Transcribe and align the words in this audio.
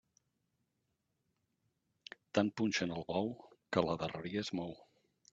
Tant 2.37 2.49
punxen 2.61 2.93
al 2.95 3.05
bou, 3.11 3.29
que 3.69 3.83
a 3.83 3.85
la 3.89 3.97
darreria 4.05 4.43
es 4.47 4.51
mou. 4.61 4.73